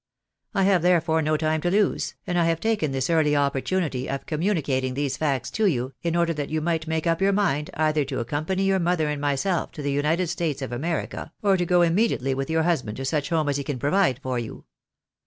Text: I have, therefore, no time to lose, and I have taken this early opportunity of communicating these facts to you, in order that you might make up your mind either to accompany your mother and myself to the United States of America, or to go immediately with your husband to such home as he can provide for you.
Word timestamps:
I 0.55 0.63
have, 0.63 0.81
therefore, 0.81 1.21
no 1.21 1.37
time 1.37 1.61
to 1.61 1.69
lose, 1.69 2.15
and 2.25 2.35
I 2.39 2.45
have 2.45 2.59
taken 2.59 2.91
this 2.91 3.07
early 3.07 3.35
opportunity 3.35 4.09
of 4.09 4.25
communicating 4.25 4.95
these 4.95 5.15
facts 5.15 5.51
to 5.51 5.67
you, 5.67 5.93
in 6.01 6.15
order 6.15 6.33
that 6.33 6.49
you 6.49 6.59
might 6.59 6.87
make 6.87 7.05
up 7.05 7.21
your 7.21 7.31
mind 7.33 7.69
either 7.75 8.03
to 8.05 8.19
accompany 8.19 8.63
your 8.63 8.79
mother 8.79 9.07
and 9.09 9.21
myself 9.21 9.71
to 9.73 9.83
the 9.83 9.91
United 9.91 10.25
States 10.25 10.63
of 10.63 10.71
America, 10.71 11.31
or 11.43 11.55
to 11.55 11.67
go 11.67 11.83
immediately 11.83 12.33
with 12.33 12.49
your 12.49 12.63
husband 12.63 12.97
to 12.97 13.05
such 13.05 13.29
home 13.29 13.47
as 13.47 13.57
he 13.57 13.63
can 13.63 13.77
provide 13.77 14.17
for 14.23 14.39
you. 14.39 14.65